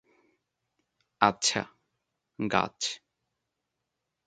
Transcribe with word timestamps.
আচ্ছা, 1.21 1.61
গাছ। 2.39 2.81